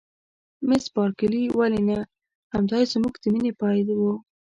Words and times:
مس 0.67 0.85
بارکلي: 0.95 1.41
ولې 1.57 1.81
نه؟ 1.89 1.99
همدای 2.53 2.83
زموږ 2.93 3.13
د 3.19 3.25
مینې 3.33 3.51
پای 3.59 3.77
و. 3.99 4.01